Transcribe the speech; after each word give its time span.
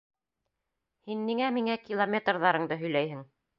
Һин 1.09 1.21
ниңә 1.27 1.51
миңә 1.59 1.77
километрҙарыңды 1.83 2.81
һөйләйһең? 2.83 3.25